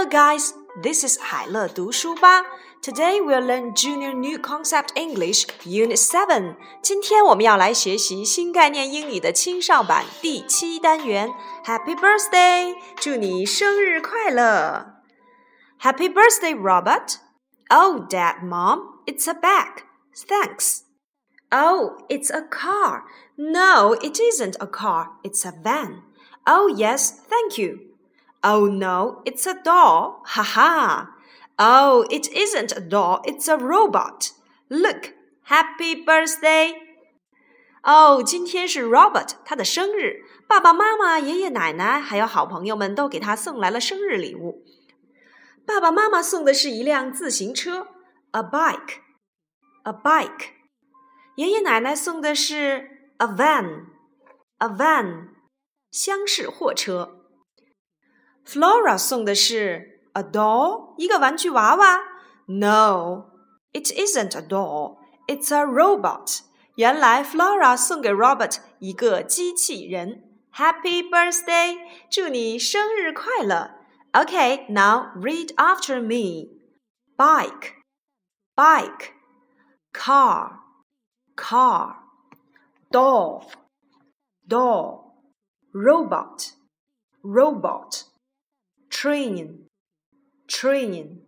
[0.00, 0.54] Hello, guys.
[0.82, 2.42] This is 海乐读书吧。
[2.80, 6.56] Today we'll learn Junior New Concept English Unit Seven。
[6.80, 11.28] 今天我们要来学习新概念英语的青少版第七单元。
[11.66, 12.74] Happy birthday！
[12.96, 14.94] 祝你生日快乐！
[15.82, 17.16] Happy birthday, Robert!
[17.68, 19.82] Oh, Dad, Mom, it's a bag.
[20.26, 20.84] Thanks.
[21.50, 23.02] Oh, it's a car.
[23.36, 25.18] No, it isn't a car.
[25.22, 26.00] It's a van.
[26.46, 27.89] Oh, yes, thank you.
[28.42, 30.22] Oh no, it's a doll.
[30.24, 31.10] Ha ha.
[31.58, 34.32] Oh, it isn't a doll, it's a robot.
[34.68, 35.14] Look,
[35.48, 36.74] happy birthday.
[37.82, 44.64] 哦，今天是 Robert 他的生日，爸爸妈妈、爷爷奶奶还有好朋友们都给他送来了生日礼物。
[45.64, 47.88] 爸爸妈妈送的是一辆自行车，
[48.32, 50.50] a bike，a bike。
[51.36, 55.28] 爷爷奶奶送的是 a van，a van，
[55.90, 57.19] 厢式货车。
[58.46, 62.00] Flora 送的是 a doll，一个玩具娃娃。
[62.46, 66.40] No，it isn't a doll，it's a robot。
[66.76, 70.22] 原来 Flora 送给 Robert 一个机器人。
[70.54, 71.76] Happy birthday，
[72.10, 73.72] 祝你生日快乐。
[74.12, 76.56] Okay, now read after me.
[77.18, 77.74] Bike,
[78.54, 79.12] bike,
[79.92, 80.60] car,
[81.36, 81.96] car,
[82.90, 83.44] doll,
[84.48, 85.14] doll,
[85.72, 86.52] robot,
[87.22, 88.04] robot
[89.00, 89.66] train,
[90.46, 91.20] train,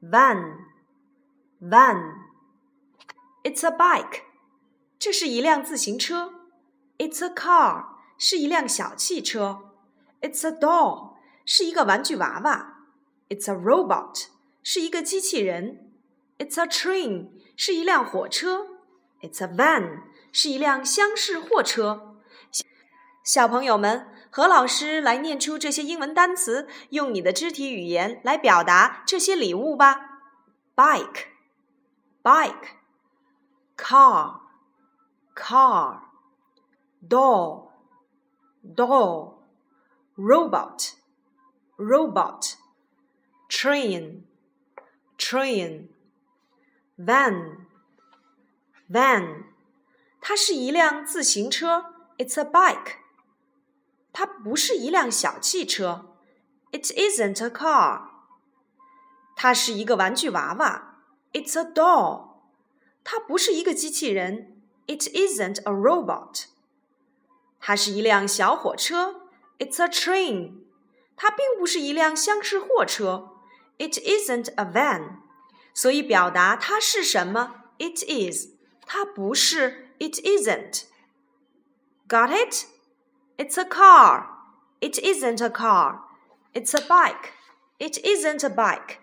[0.00, 0.58] van,
[1.60, 2.14] van.
[3.44, 4.22] It's a bike，
[4.98, 6.32] 这是一辆自行车。
[6.98, 9.72] It's a car，是一辆小汽车。
[10.20, 12.84] It's a doll，是一个玩具娃娃。
[13.28, 14.26] It's a robot，
[14.62, 15.92] 是一个机器人。
[16.38, 18.66] It's a train，是一辆火车。
[19.20, 22.18] It's a van，是一辆厢式货车。
[23.24, 30.21] 小朋友们， 何老师来念出这些英文单词，用你的肢体语言来表达这些礼物吧。
[30.75, 31.25] Bike,
[32.21, 32.67] bike,
[33.75, 34.41] car,
[35.35, 36.01] car,
[37.07, 37.69] doll,
[38.75, 39.39] doll,
[40.15, 40.91] robot,
[41.77, 42.53] robot,
[43.49, 44.23] train,
[45.17, 45.87] train,
[46.97, 47.65] van,
[48.89, 49.45] van。
[50.21, 51.93] 它是一辆自行车。
[52.17, 52.97] It's a bike.
[54.16, 56.14] 它不是一辆小汽车，
[56.70, 58.02] It isn't a car。
[59.34, 60.98] 它是一个玩具娃娃，
[61.32, 62.32] It's a doll。
[63.04, 66.44] 它不是一个机器人，It isn't a robot。
[67.58, 69.28] 它是一辆小火车，
[69.58, 70.62] It's a train。
[71.16, 73.30] 它并不是一辆厢式货车，
[73.78, 75.16] It isn't a van。
[75.74, 78.48] 所以表达它是什么，It is。
[78.84, 82.66] 它不是，It isn't。Got it?
[83.37, 84.29] It's a car.
[84.81, 86.01] It isn't a car.
[86.53, 87.33] It's a bike.
[87.79, 89.01] It isn't a bike.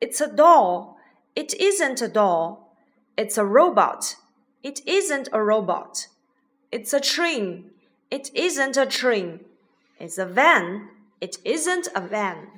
[0.00, 0.98] It's a doll.
[1.34, 2.76] It isn't a doll.
[3.16, 4.16] It's a robot.
[4.62, 6.08] It isn't a robot.
[6.72, 7.70] It's a train.
[8.10, 9.40] It isn't a train.
[10.00, 10.88] It's a van.
[11.20, 12.48] It isn't a van.